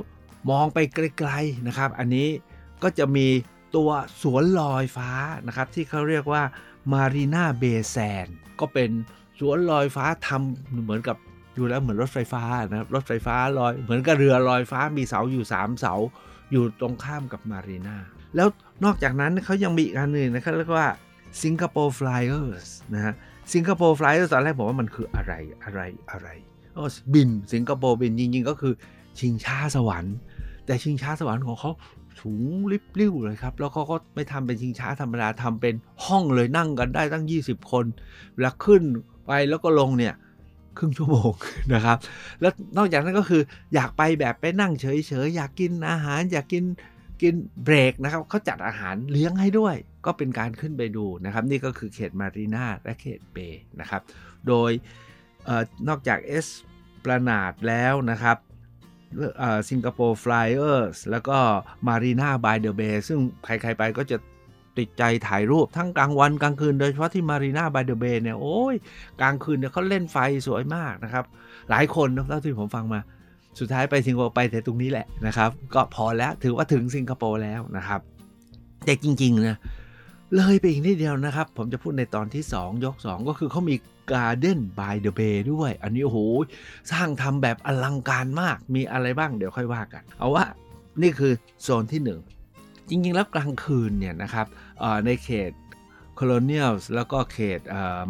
[0.49, 2.27] มองไปไกลๆนะครับ อันนี้
[2.83, 3.27] ก็จะมี
[3.75, 3.89] ตัว
[4.21, 5.09] สวนลอยฟ้า
[5.47, 6.43] นะครับ ที่เขาเรียกว่า
[6.93, 8.27] Marina Bay Sands
[8.59, 8.89] ก็เป็น
[9.39, 11.17] สวนลอยฟ้าทำเหมือนกับ
[11.57, 15.93] ดูแล้วเหมือนรถไฟฟ้านะครับรถไฟฟ้าลอยเหมือนกับเรือลอยฟ้ามีเสาอยู่ 3 เสา
[16.51, 17.97] อยู่ตรงข้ามกับ Marina
[18.35, 18.47] แล้ว
[18.83, 20.87] นอกจากนั้นเขายังมีอีกอันหนึ่งนะครับเรียกว่า
[21.43, 23.13] Singapore Flyers นะฮะ
[23.53, 26.27] Singapore Flyers ตอนแรกผมว่ามันคืออะไรอะไรอะไร
[26.77, 28.73] อ๋อบินสิงคโปร์บินจริง ๆ ก็คือ
[29.19, 30.15] ชิงช้าสวรรค์
[30.65, 31.71] แต่ชิงช้าสวรรค์ของเขา
[32.21, 37.85] สูงริบลิ่วเลยครับ แล้วเขาก็ไม่ทำเป็นชิงช้าธรรมดาทำเป็นห้องเลยนั่งกันได้ตั้ง 20 คน
[38.33, 38.81] เวลาขึ้น
[39.25, 40.13] ไปแล้วก็ลงเนี่ย
[40.77, 41.31] ครึ่งชั่วโมง
[41.73, 41.97] นะครับ
[42.41, 43.41] แล้วนอกจากนั้นก็คือ
[43.73, 44.85] อยากไปแบบไปนั่งเฉ
[45.25, 46.63] ยๆ อยากกินอาหาร อยากกิน
[47.21, 49.75] กินเบรกนะครับเขาจัดอาหารเลี้ยงให้ด้วย
[50.05, 54.01] ก็เป็นการขึ้นไปดูนะครับ นี่ก็คือเขต Marina และเขต Bay นะครับ
[54.47, 56.47] โดยเออนอกจากเอส
[57.03, 58.37] ปลานาดแล้วนะครับ
[59.69, 61.37] Singapore Flyers แล้วก็
[61.87, 64.17] Marina by the Bay ซึ่งใครๆไปก็จะ
[64.77, 68.75] ติดใจถ่ายรูปทั้งกลางวันกลางคืน โดยเฉพาะที่ Marina by the Bay เนี่ย โอ้ย
[69.21, 71.25] กลางคืนเนี่ยเขาเล่นไฟสวยมากนะครับ
[71.69, 72.99] หลายคนนะเท่าที่ผมฟังมา
[73.59, 78.01] สุดท้ายไปสิงคโปร์ไปแต่ตรงนี้แหละนะครับ ก็พอแล้วถือว่าถึงสิงคโปร์แล้วนะครับ
[78.85, 79.57] แต่จริงๆนะ
[80.35, 83.75] เลยไปอีกนิดเดียวนะครับ ผมจะพูดในตอนที่ 2 ยก 2 ก็คือเขามี
[84.11, 86.19] Garden by the Bay ด้วย อันนี้โอ้โห
[86.91, 90.45] สร้างทำแบบอลังการมากมีอะไรบ้างเดี๋ยวค่อยว่ากัน เอาว่า
[91.01, 92.01] นี่คือโซนที่
[92.45, 94.47] 1 จริงๆ แล้วกลางคืนเนี่ยนะครับ
[95.05, 95.51] ในเขต
[96.19, 97.59] Colonials แล้วก็เขต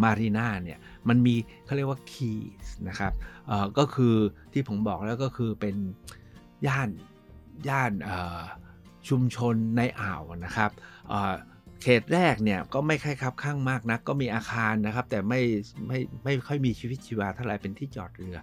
[0.03, 3.13] มารีนาเนี่ยมันมีเขาเรียกว่า Keys นะครับ
[3.77, 4.15] ก็คือ
[4.53, 5.75] ที่ผมบอกแล้วก็คือเป็น
[6.67, 6.89] ย่าน
[7.69, 7.93] ย่าน
[9.09, 10.71] ชุมชนในอ่าวนะครับ
[11.81, 15.41] เขตแรกเนี่ยก็ไม่ค่อยคับข้างมากนักก็มีอาคารนะครับ แต่ไม่
[15.87, 18.37] ไม่ไม่ค่อยมีชีวิตชีวาเท่าไหร่เป็นที่จอดเรือ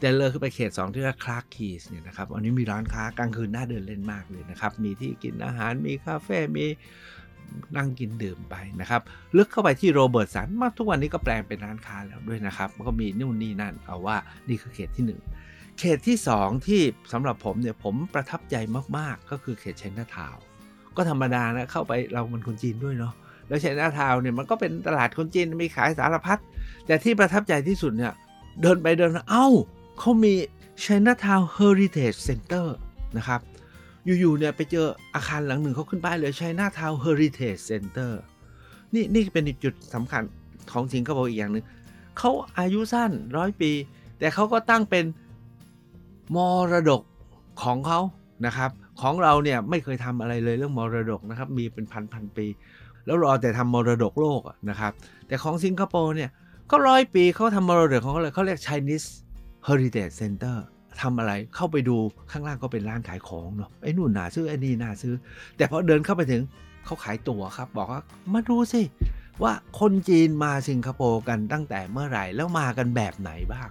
[0.00, 6.66] แต่เลยขึ้นไปเขต 2 ที่เรียกคลาร์กคีสเนี่ยนะครับอันนี้มีร้านค้ากลางคืนน่าเดินเล่นมากเลยนะครับ มีที่กินอาหารมีคาเฟ่มี
[7.76, 9.02] นั่งกินดื่มไปนะครับ
[9.36, 14.16] ลึกเข้าไปที่โรเบิร์ตสันมาทุกวันนี้ก็แปลงเป็นร้านค้าแล้วด้วยนะครับก็มีนู่นนี่นั่นเอาว่า
[14.48, 15.04] นี่คือเขตที่
[15.44, 16.80] 1 เขตที่ 2 ที่
[17.12, 18.56] สำหรับผมเนี่ยผมประทับใจ
[18.96, 20.36] มากๆ ก็คือเขตเชนนาทาว
[20.96, 23.14] ก็ธรรมดานะเข้าไปเรามันคนจีนด้วยเนาะ
[23.48, 26.38] แล้วเชนนาทาวเนี่ยมันก็เป็นตลาดคนจีนมีขายสารพัด
[26.86, 28.12] แต่ที่ประทับใจที่สุดเนี่ย
[28.62, 29.48] เดินไปเดินเอ้า
[29.98, 30.34] เขามี
[30.82, 32.66] Chinatown Heritage Center
[33.16, 33.40] นะครับ
[34.20, 38.12] อยู่ๆเนี่ยไปเจออาคารหลังหนึ่งเขาขึ้นป้ายเลย Chinatown Heritage Center
[38.94, 40.22] นี่นี่เป็นจุดสำคัญ
[40.72, 41.64] ของสิงคโปร์อีกอย่างหนึ่ง
[42.18, 43.70] เขาอายุสั้นร้อยปี
[44.18, 45.04] แต่เขาก็ตั้งเป็น
[46.36, 46.38] ม
[46.72, 47.02] รดก
[47.62, 48.00] ของเขา
[48.46, 52.46] นะครับ ของเราเนี่ยไม่เคยทำอะไรเลยเรื่องมรดกนะครับ มีเป็นพันพันปี
[53.06, 54.40] แล้วรอแต่ทำมรดกโลก
[54.70, 54.92] นะครับ
[55.26, 56.30] แต่ของสิงคโปร์เนี่ย
[56.70, 59.08] ก็ร้อยปีเขาทำมรดกของเขาเลยเขาเรียก Chinese
[59.66, 60.56] Heritage Center
[61.02, 61.96] ทำอะไรเข้าไปดู
[62.30, 65.14] ข้างล่างก็เป็นร้านขายของเนาะไอ้นู่นน่าซื้อไอ้นี่น่าซื้อ
[65.56, 66.42] แต่พอเดินเข้าไปถึง
[66.84, 68.82] เขาขายตั๋วครับ บอกว่ามาดูสิ
[69.42, 73.68] ว่าคนจีนมาสิงคโปร์กันตั้งแต่เมื่อไหร่แล้วมากันแบบไหนบ้าง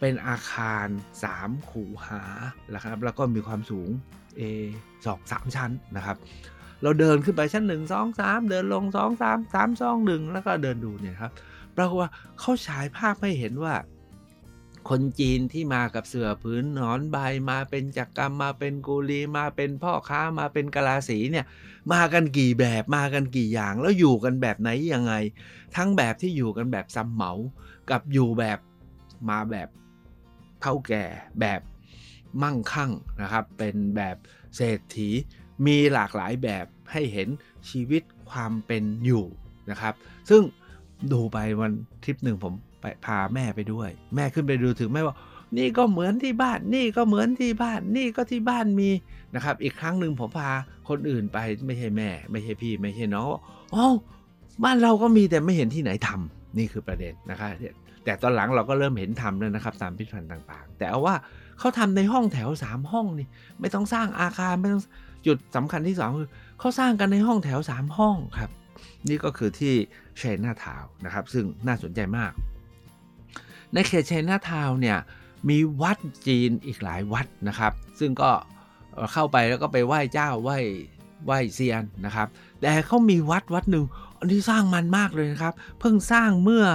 [0.00, 0.86] เป็นอาคาร
[1.28, 2.22] 3คูหา
[2.74, 3.88] นะครับ แล้วก็มีความสูง
[4.38, 4.42] A
[5.06, 6.16] สองสามชั้นนะครับ
[6.82, 11.32] เราเดินขึ้นไปชั้น 1 2 3 เดินลง 2 3 3 2 1 แล้วก็เดินดูเนี่ยครับ
[11.76, 13.74] ปรากฏว่าเขาฉายภาพให้เห็นว่า
[14.88, 17.16] คนจีนที่มากับเสือพื้นหนอนใบ
[17.50, 21.46] มาเป็นจักรกรรมมาเป็นกุลีมาเป็นพ่อค้ามาเป็นกะลาสีเนี่ย
[21.92, 25.14] มากันกี่แบบมากันกี่อย่างแล้วอยู่กันแบบไหนยังไง
[25.76, 27.32] ทั้งแบบที่อยู่กันแบบซ้ำเหมา
[27.90, 28.58] กับอยู่แบบ
[29.28, 29.68] มาแบบ
[30.60, 31.04] เท่าแก่
[31.40, 31.60] แบบ
[32.42, 34.16] มั่งคั่งนะครับ เป็นแบบ
[34.56, 35.08] เศรษฐี
[35.66, 37.28] มีหลากหลายแบบให้เห็น
[37.68, 39.24] ชีวิตความเป็นอยู่
[39.70, 39.94] นะครับ
[40.30, 40.42] ซึ่ง
[41.12, 41.72] ดูไปวัน
[42.04, 45.16] ทริปหนึ่งผมไปพาแม่ไปด้วย แม่ขึ้นไปดูถึงแม่ว่า
[45.58, 48.90] นี่ก็เหมือนที่บ้าน นี่ก็เหมือนที่บ้าน นี่ก็ที่บ้านมี
[49.34, 50.50] นะครับ อีกครั้งหนึ่งผมพา
[50.88, 53.26] คนอื่นไปไม่ใช่แม่ ไม่ใช่พี่ ไม่ใช่น้อง
[53.74, 53.86] อ๋อ
[54.64, 57.50] บ้านเราก็มีแต่ไม่เห็นที่ไหนทำนี่คือประเด็นนะครับ
[58.04, 61.14] แต่ตอนหลังเราก็เริ่มเห็นทำแล้วนะครับ ตามพิพิธภัณฑ์ต่างๆ แต่เอาว่า
[61.58, 63.26] เขาทำในห้องแถว 3 ห้องนี่
[63.60, 64.82] ไม่ต้องสร้างอาคารไม่ต้อง
[65.26, 66.28] จุดสำคัญที่สองคือ
[66.58, 68.50] เขาสร้างกันในห้องแถว 3 ห้องครับ
[69.08, 69.74] นี่ก็คือที่
[70.18, 72.32] เชนนาทาวนะครับ ซึ่งน่าสนใจมาก
[73.72, 74.98] ในเขตเชนนาทาวเนี่ย
[75.48, 78.30] มีวัดจีนอีกหลายวัดนะครับ ซึ่งก็
[79.12, 80.58] เข้าไปแล้วก็ไปไหว้เจ้าไหว้
[81.24, 82.28] ไหว้เซียนนะครับ
[82.60, 83.84] แต่เขามีวัดวัดหนึ่ง
[84.18, 86.66] อันที่สร้างมันมากเลยนะครับ เพิ่งสร้างเมื่อ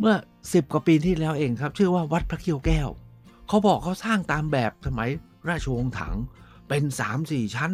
[0.00, 2.88] เมื่อ 10 กว่าปีที่แล้วเองครับ ชื่อว่าวัดพระเขี้ยวแก้ว
[3.48, 5.10] เขาบอกเขาสร้างตามแบบสมัย
[5.48, 6.16] ราชวงศ์ถัง
[6.68, 6.82] เป็น
[7.18, 7.72] 3-4 ชั้น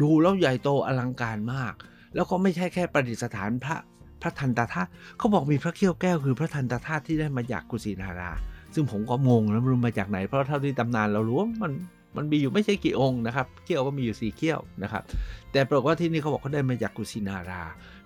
[0.00, 1.74] ดูแล้วใหญ่โตอลังการมาก
[2.14, 3.76] แล้วก็ไม่ใช่แค่ประดิษฐานพระ
[4.22, 8.32] พระทันตธาตุเขาบอกมีพระเขี้ยวแก้วคือพระทันตธาตุที่ได้มาจากกุสินารา
[8.74, 11.72] ซึ่งผมก็งงนะมันมาจากไหน เพราะเท่าที่ตำนานเรารู้ว่ามัน
[12.16, 15.02] มันมีอยู่ไม่ใช่กี่องค์นะครับเขี้ยวก็มีอยู่สี่เขี้ยวนะครับ
[15.52, 17.62] แต่ปรากฏว่าที่นี่เขาบอกเขาได้มาจากกุสินารา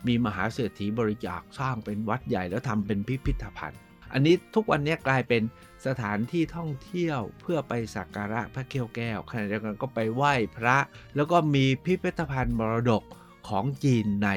[0.06, 3.80] มีมหาเศรษฐีบริจาคสร้างเป็นวัดใหญ่แล้วทำเป็นพิพิธภัณฑ์
[4.12, 5.42] อันนี้ทุกวันนี้กลายเป็น
[5.86, 10.76] สถานที่ท่องเที่ยวเพื่อไปสักการะพระเขี้ยวแก้วขณะเดียวกันก็ไปไหว้พระ
[11.16, 13.02] แล้วก็มีพิพิธภัณฑ์มรดก
[13.48, 14.30] ของจีนใน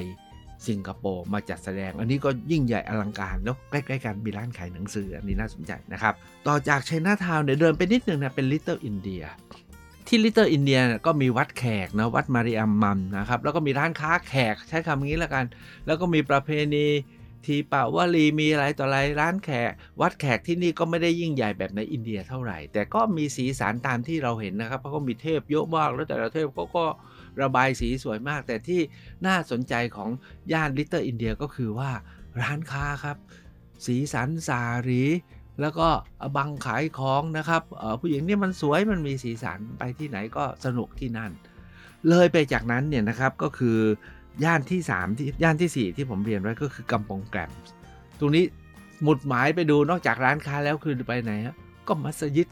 [0.67, 6.13] สิงคโปร์มาจัดแสดง อันนี้ก็ยิ่งใหญ่อลังการแล้วใกล้ๆกันมีร้านขายหนังสืออันนี้น่าสนใจนะครับ
[6.47, 9.23] ต่อจากไชน่าทาวน์เนี่ยเดินไปนิดนึงนะเป็นลิตเติ้ลอินเดีย
[10.07, 15.45] ที่ลิตเติ้ลอินเดียก็มีวัดแขกนะวัดมาริอัมมันนะครับแล้วก็มีร้านค้าแขกใช้คำนี้แล้วกัน
[15.85, 16.87] แล้วก็มีประเพณี
[17.45, 26.85] ทีปาวลีมีอะไรต่ออะไรร้านแขก วัดแขกที่นี่ก็ไม่ได้ยิ่งใหญ่แบบในอินเดียเท่าไหร่ แต่ก็มีสีสันตามที่เราเห็นนะครับเพราะก็มีเทพเยอะมากแล้วแต่ละเทพก็ก็
[27.41, 28.81] ระบายสีสวยมาก แต่ที่
[29.25, 30.09] น่าสนใจของ
[30.53, 31.91] ย่านลิตเติ้ลอินเดียก็คือว่า
[32.41, 33.17] ร้านค้าครับ
[33.85, 35.03] สีสันสารี
[35.61, 35.87] แล้วก็
[36.37, 37.63] บังขายของนะครับ
[37.99, 41.31] ผู้หญิงนี่มันสวยมันมีสีสันไปที่ไหนก็สนุกที่นั่น
[42.09, 43.77] เลยไปจากนั้นเนี่ยนะครับก็คือ
[44.43, 47.51] ย่านที่3ที่ย่านที่ 4 ที่ผมเรียนไว้ก็คือกำปองแกรม
[48.19, 48.45] ตรงนี้
[49.03, 51.55] หมุดหมายไปดูนอกจากร้านค้าแล้วคือไปไหนฮะ
[51.87, 52.47] ก็มัสยิด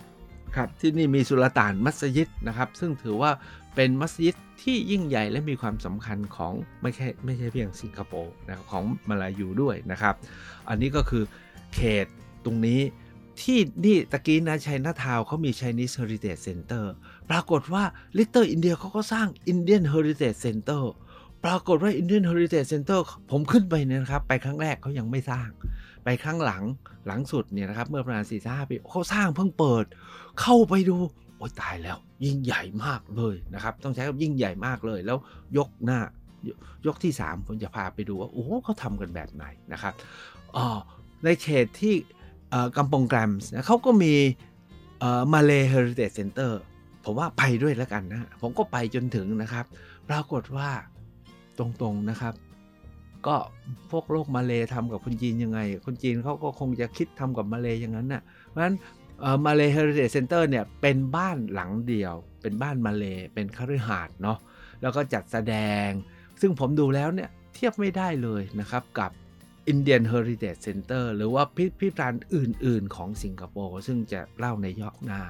[0.55, 3.31] ครับที่นี่มีสุลต่านมัสยิดนะครับ ซึ่งถือว่า
[3.75, 10.15] เป็นมัสยิดที่ยิ่งใหญ่และมีความสำคัญของไม่ใช่ไม่ใช่เพียงสิงคโปร์นะครับของมาลายูด้วยนะครับ
[10.69, 11.23] อันนี้ก็คือ
[11.75, 12.05] เขต
[12.45, 12.81] ตรงนี้
[13.41, 16.85] ที่นี่ตะกี้นะชัยนาทาวเขามี Chinese Heritage Center
[17.29, 17.83] ปรากฏว่า
[18.17, 20.83] Little India เขาก็สร้าง Indian Heritage Center
[21.45, 22.99] ปรากฏว่า Indian Heritage Center
[23.31, 25.49] ผมขึ้นไปเนี่ยนะครับ ไปครั้งแรกเขายังไม่สร้าง
[26.03, 26.63] ไปครั้งหลัง
[27.07, 29.85] หลังสุดเนี่ยนะครับ เมื่อประมาณ4ี่ห้าปีเขาสร้างเพิ่งเปิด
[30.41, 30.97] เข้าไปดู
[31.45, 35.17] อ้ตายแล้วยิ่งใหญ่มากเลยนะครับ ต้องใช้คำยิ่งใหญ่มากเลย แล้ว
[35.57, 35.99] ยกหน้า
[36.87, 39.93] ยกที่ 3 ผมจะพาไปดูว่า โอ้เขาทำกันแบบไหนนะครับ
[40.55, 40.65] อ๋อ
[41.23, 41.95] ในเขตที่
[42.77, 44.13] กัมปงแกรมส์เขาก็มี
[45.33, 46.61] Malay Heritage Centre
[47.05, 49.65] ผมว่าไปด้วยแล้วกันนะ ผมก็ไปจนถึงนะครับ
[50.09, 50.69] ปรากฏว่า
[51.57, 52.33] ตรงๆนะครับ
[53.27, 53.35] ก็
[53.91, 58.75] พวกโลกมาเลทำกับคนจีนยังไง คนจีนเขาก็คงจะคิดทำกับมาเลอย่างนั้นนะ่ะเพราะฉะนั้น
[59.45, 64.37] Malay Heritage Centre เนี่ยเป็นบ้านหลังเดียว เป็นบ้านมาเลเป็นคฤหาสน์เนาะ
[64.81, 65.55] แล้วก็จัดแสด
[65.87, 65.89] ง
[66.41, 69.11] ซึ่งผมดูแล้วเนี่ยเทียบไม่ได้เลยนะครับกับ
[69.71, 75.21] Indian Heritage Center หรือว่าพิพิธภัณฑ์อื่น ๆ ของสิงคโปร์ซึ่งจะเล่าในยอกหน้า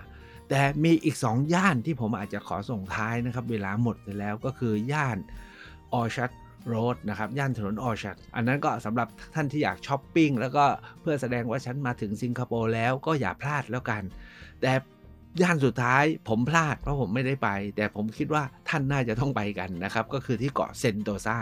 [0.49, 5.17] แต่มีอีก 2 ย่านที่ผมอาจจะขอส่งท้ายนะครับ เวลาหมดไปแล้วก็คือย่าน
[5.93, 6.29] ออชัด
[6.67, 10.65] โรดนะครับย่านถนนออชัดอันนั้นก็สำหรับท่านที่อยากช้อปปิ้งแล้วก็
[11.01, 14.03] เพื่อแสดงว่าฉันมาถึงสิงคโปร์แล้วก็อย่าพลาดแล้วกัน
[14.61, 14.71] แต่
[15.41, 21.37] ย่านสุดท้ายผมพลาดเพราะผมไม่ได้ไป แต่ผมคิดว่าท่านน่าจะต้องไปกันนะครับ ก็คือที่เกาะเซนโตซา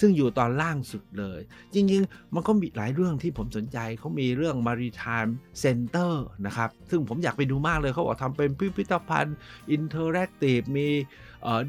[0.00, 1.40] ซึ่งอยู่ตอนล่างสุดเลย
[1.74, 5.30] จริงๆ มันก็มีหลายเรื่องที่ผมสนใจเขามีเรื่อง Maritime
[5.64, 6.12] Center
[6.46, 9.36] นะครับ ซึ่งผมอยากไปดูมากเลยเขาบอกทำเป็นพิพิธภัณฑ์
[9.70, 10.88] interactive มี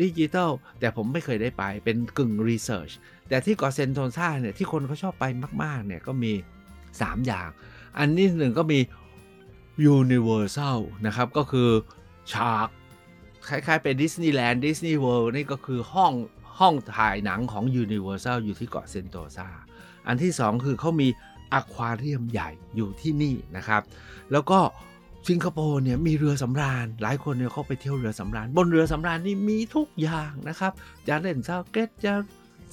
[0.02, 2.92] ดิจิทัลแต่ผมไม่เคยได้ไปเป็นกึ่ง research
[3.30, 5.26] แต่ที่เกาะเซนโตซาเนี่ยที่คนเขาชอบไป
[5.64, 6.32] มาก ๆ เนี่ยก็มี
[6.80, 7.50] 3 อย่าง
[7.98, 8.80] อันนี้หนึ่งก็มี
[9.98, 11.70] Universal นะครับ ก็คือ
[12.34, 12.68] ฉาก
[13.48, 16.14] คล้ายๆเป็นดิสนีย์แลนด์ดิสนีย์เวิลด์นี่ก็คือห้อง
[16.60, 19.48] ห้องถ่ายหนังของ Universal อยู่ที่เกาะเซนโตซา
[20.08, 21.08] อันที่ 2 คือเขามี
[21.54, 23.82] อควาเรียมใหญ่อยู่ที่นี่นะครับ
[24.32, 24.60] แล้วก็
[25.28, 30.72] สิงคโปร์เนี่ยมีเรือสำราญ หลายคนเนี่ยเขาไปเที่ยวเรือสำราญ บนเรือสำราญนี่มีทุกอย่างนะครับ
[31.08, 32.14] จะเล่นสเก็ตจะ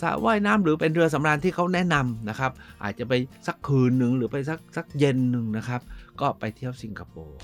[0.02, 3.12] สระว่ายน้ำหรือเป็นเรือสำราญที่เขาแนะนำนะครับ อาจจะไป
[3.46, 5.80] สักคืนหนึ่งหรือไปสักสักเย็นหนึ่งนะครับ
[6.20, 7.38] ก็ไปเที่ยวสิงคโปร์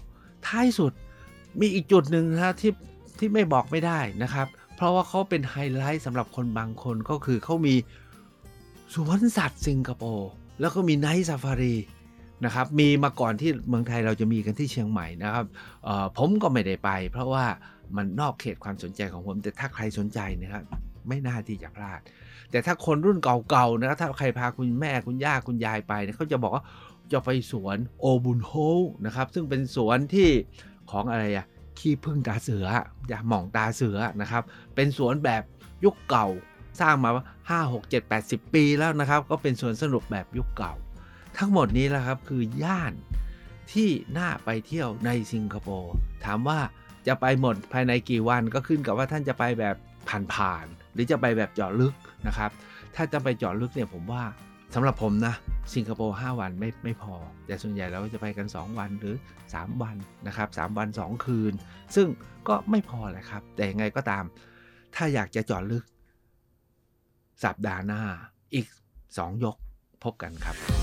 [0.47, 0.93] ท้ายสุด
[1.61, 2.73] มีอีกจุดหนึ่งนะที่
[3.19, 4.47] ที่ไม่บอกไม่ได้นะครับ
[4.77, 7.75] เพราะว่าเขาเป็นไฮไลท์สำหรับคนบางคนก็คือเขามี
[8.95, 11.75] สวนสัตว์สิงคโปร์แล้วก็มี Night Safari
[12.45, 15.45] นะครับมีมาก่อนที่เมืองไทยเราจะมีกันที่เชียงใหม่นะครับ
[16.19, 17.45] ผมก็ไม่ได้ไป เพราะว่า
[17.97, 20.63] มันนอกเขตความสนใจของผมแต่ถ้าใครสนใจนะครับ
[21.09, 22.01] ไม่น่าที่จะพลาด
[22.51, 26.65] แต่ถ้าคนรุ่นเก่าๆนะถ้าใครพาคุณแม่คุณย่าคุณยายไปเขาจะบอกว่า
[27.13, 28.53] จะไปสวนโอบุนโฮ
[29.07, 30.31] นะครับซึ่งเป็นสวนที่
[30.91, 31.47] ของอะไรอะ
[31.79, 32.67] ขี้พึ่งตาเสือ
[33.09, 34.43] อย่าหม่องตาเสือนะครับ
[34.75, 35.43] เป็นสวนแบบ
[35.85, 36.27] ยุคเก่า
[36.81, 37.11] สร้างมา
[37.49, 40.75] 5 6 7 8 0 ปีแล้วนะครับ ก็เป็นสวนสนุกแบบยุคเก่า
[41.39, 42.93] ทั้งหมดนี้แหละครับคือย่าน
[43.73, 43.89] ที่
[44.19, 46.59] น่าไปเที่ยวในสิงคโปร์ถามว่า
[47.07, 49.77] จะไปหมดภายในกี่วันก็ขึ้นกับว่าท่านจะไปแบบ
[50.35, 51.95] ผ่านๆหรือจะไปแบบเจาะลึก
[52.27, 52.51] นะครับ
[52.95, 54.23] ถ้าจะไปเจาะลึกเนี่ยผมว่า
[54.75, 55.35] สำหรับผมนะ
[55.75, 57.15] สิงคโปร์5วันไม่ไม่พอ
[57.47, 59.15] แต่ส่วนใหญ่เราจะไปกัน 2 วันหรือ
[59.49, 61.53] 3 วันนะครับ3วัน 2 คืน
[61.95, 62.07] ซึ่ง
[62.49, 64.25] ก็ไม่พอแหละครับ แต่ยังไงก็ตาม
[64.95, 65.85] ถ้าอยากจะเจาะลึก
[67.45, 68.03] สัปดาห์หน้า
[68.55, 68.67] อีก
[69.07, 69.57] 2 ยก
[70.05, 70.80] พบกันครับ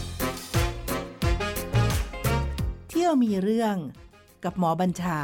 [3.08, 3.76] ยวมีเรื่อง
[4.44, 5.20] กับหมอบัญชา